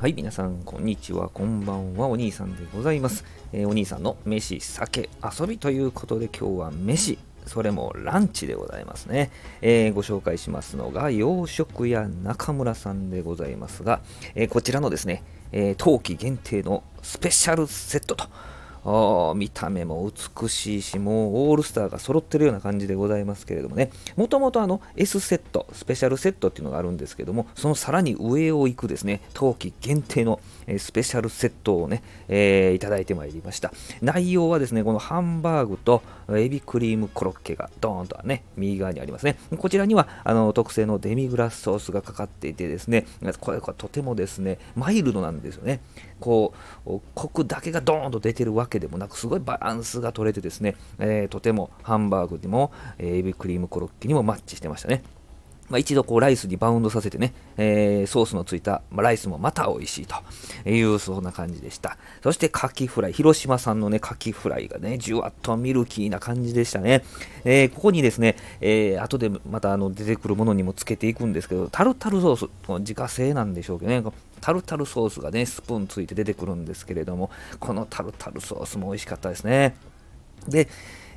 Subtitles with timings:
[0.00, 3.24] はい、皆さん、こんにちは、こんばんは、お兄さんでございます。
[3.52, 5.10] えー、お兄さんの飯、酒、
[5.40, 9.32] 遊びということで、今日は飯、それもランチでございますね。
[9.60, 14.00] えー、ご紹介しますのが、洋食屋中村さんでございますが、
[14.36, 18.26] えー、こちらのですね、え冬季限定のスペシャルセットと、
[19.36, 30.40] 見た目も美しいし、もうオールスターが揃ってるような感じでございますけれどもね、もともとあの S セット、スペシャルセットっていうのがあるんですけども、そのさらに上を行くですね、冬季限定の
[30.78, 33.72] スペシャルセットをね、えー、いただいてまいりました。
[34.02, 39.36] 内容はですね、このハンバーグとエビクリームコロッケがドーンとね、右側にありますね。
[39.58, 43.06] こちらにはあの特製のデミグラスソースがかかっていてですね、
[43.40, 45.80] これがとてもですね、マイルドなんですよね。
[46.20, 46.52] こ
[46.86, 55.02] う、コクだけがドーンと出てるわけでもなくすごいバランスが取れてですね、えー、とてもハンバーグにも、え、エビクリームコロッケにもマッチしてましたね。
[55.68, 60.16] まあ、一度こうライスにバウンドさせてね、えー、ソースのついた、まあ、ライスもまた美味しいと
[60.68, 61.98] いうそんな感じでした。
[62.22, 67.04] そしてカキフライ、広島産のね、カキフライがね、じゅわっとミルキーな感じでしたね。
[67.44, 74.02] えー、ここにですね、えー、後でまたあの出てくるものにもつけていくんですけど、タルタルソース、自家製なんでしょうけどね、
[74.40, 77.30] タルタルソースがね、スプーンついて出てくるんですけれども、
[77.60, 79.76] このタルタルソースも美味しかったですね。
[80.48, 80.68] で、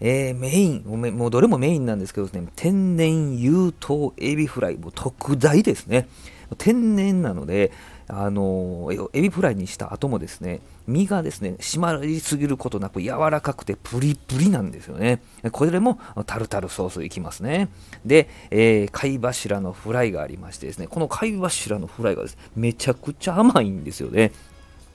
[0.00, 6.08] えー、メインもうどれもメインなんですけどね、天然有糖エビフライ、もう特大ですね。
[6.56, 7.72] 天然なので、
[8.10, 15.20] あのエビフライにした後もですね、身がですね、締まりすぎることなく柔らかくてプリプリなんですよね。
[15.52, 17.68] これもタルタルソースいきますね。
[18.06, 24.32] で、えー、貝柱のフライがありましてですね、この貝柱のフライがです、ね、めちゃくちゃ甘いんですよね。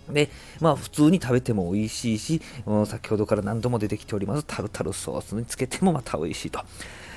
[0.09, 6.59] で、まあ普通に食べても美味しいし、うん先ほどから何度も出てきておりますタルタルソースにつけてもまた美味しいと。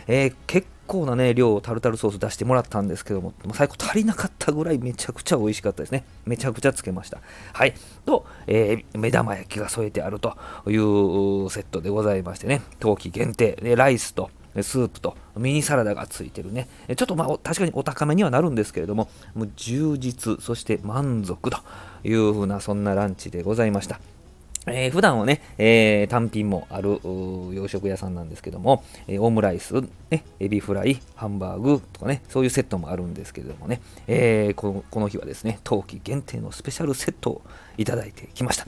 [0.08, 6.04] えー、結構なね、量をタルタルソース出してもらったんですけども、最後足りなかったぐらいめちゃくちゃ美味しかったですね。
[6.24, 7.20] めちゃくちゃつけました。
[7.52, 7.74] はい。
[8.04, 10.36] と、えー、目玉焼きが添えてあると
[10.66, 14.30] いうセットでございましてね、冬季限定、でライスと、
[14.62, 16.68] スープとミニサラダがついてるね。
[16.96, 21.58] ちょっとまあ確かにお高めにはなるんですけれども、もう充実、そして満足と
[22.04, 24.00] いうふうなそんなランチでございました。
[24.68, 29.74] えー、普段はね、えー、単品もある洋食屋さんなんですけども、えー、オムライス、
[30.10, 37.42] ね、エビフライ、ハンバーグとかね、そういうセットもあるんですけれどもね、え、この日はですね、冬季限定のスペシャルセットを
[37.78, 38.66] いただいてきました。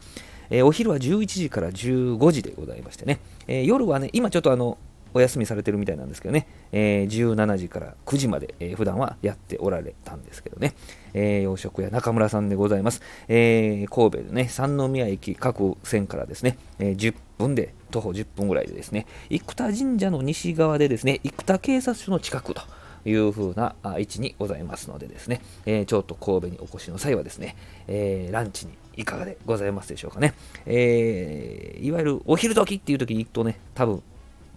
[0.51, 3.19] え、お昼は11時から15時でございましてね、
[3.49, 4.79] え、夜はね、今ちょっとあの、
[5.15, 10.75] お休みされてるみたいなんですけどね、えー、17時から9時まで、えー、普段はやっておられたんですけどね、
[11.15, 13.03] えー、洋食屋中村さんでございます。
[13.29, 22.63] えー、神戸でね、三宮駅各線からですね、えー、10分で、徒歩10分ぐらいでですね、生田神社の西側でですね、生田警察署の近くと、
[23.05, 30.35] いう風な位置にございますのでですね、えー、ちょっと神戸にお越しの際はですね、えー、ランチにいかがでございますでしょうかね。
[30.67, 34.03] えー、いわゆるお昼時っていう時に行くとね、多分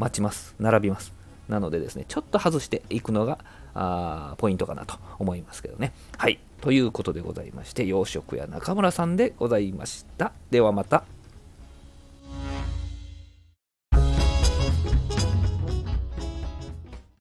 [0.02, 0.56] 待ちます。
[0.60, 1.14] 並びます。
[1.48, 3.40] なのでですね、ちょっと外していくのが
[3.76, 5.94] あポイントかなと思いますけどね。
[6.18, 6.40] はい。
[6.62, 10.34] ということでございまして、洋食屋中村さんでございました。
[10.50, 11.04] ではまた。